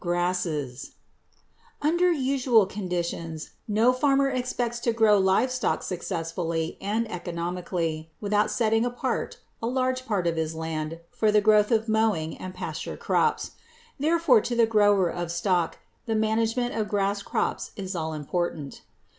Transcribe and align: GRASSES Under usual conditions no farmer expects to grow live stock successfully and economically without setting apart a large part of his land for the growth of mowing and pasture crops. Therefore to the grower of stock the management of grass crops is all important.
GRASSES 0.03 0.93
Under 1.79 2.11
usual 2.11 2.65
conditions 2.65 3.51
no 3.67 3.93
farmer 3.93 4.29
expects 4.29 4.79
to 4.79 4.91
grow 4.93 5.19
live 5.19 5.51
stock 5.51 5.83
successfully 5.83 6.75
and 6.81 7.07
economically 7.11 8.09
without 8.19 8.49
setting 8.49 8.83
apart 8.83 9.37
a 9.61 9.67
large 9.67 10.07
part 10.07 10.25
of 10.25 10.37
his 10.37 10.55
land 10.55 10.99
for 11.11 11.31
the 11.31 11.39
growth 11.39 11.69
of 11.69 11.87
mowing 11.87 12.35
and 12.35 12.55
pasture 12.55 12.97
crops. 12.97 13.51
Therefore 13.99 14.41
to 14.41 14.55
the 14.55 14.65
grower 14.65 15.07
of 15.07 15.31
stock 15.31 15.77
the 16.07 16.15
management 16.15 16.73
of 16.75 16.89
grass 16.89 17.21
crops 17.21 17.69
is 17.75 17.95
all 17.95 18.13
important. 18.13 18.81